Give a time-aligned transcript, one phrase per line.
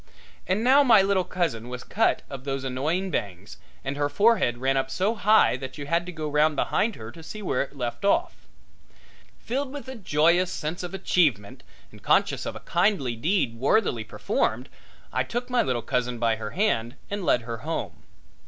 [0.47, 4.75] And now my little cousin was shut of those annoying bangs, and her forehead ran
[4.75, 7.75] up so high that you had to go round behind her to see where it
[7.75, 8.47] left off.
[9.37, 11.61] Filled with a joyous sense of achievement
[11.91, 14.69] and conscious of a kindly deed worthily performed,
[15.13, 18.01] I took my little cousin by her hand and led her home.